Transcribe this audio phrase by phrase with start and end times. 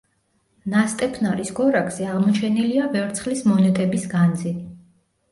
[0.73, 4.55] ნასტეფნარის გორაკზე აღმოჩენილია ვერცხლის მონეტების განძი.